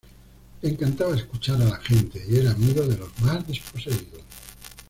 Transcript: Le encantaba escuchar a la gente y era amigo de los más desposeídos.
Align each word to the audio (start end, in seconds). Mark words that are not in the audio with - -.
Le 0.63 0.67
encantaba 0.71 1.15
escuchar 1.15 1.61
a 1.61 1.65
la 1.65 1.77
gente 1.77 2.25
y 2.27 2.37
era 2.37 2.53
amigo 2.53 2.81
de 2.87 2.97
los 2.97 3.19
más 3.21 3.45
desposeídos. 3.47 4.23